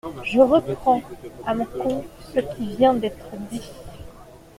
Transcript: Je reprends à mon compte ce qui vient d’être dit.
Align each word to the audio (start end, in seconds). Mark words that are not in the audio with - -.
Je 0.23 0.39
reprends 0.39 0.99
à 1.45 1.53
mon 1.53 1.65
compte 1.65 2.05
ce 2.33 2.39
qui 2.39 2.75
vient 2.75 2.95
d’être 2.95 3.35
dit. 3.51 3.69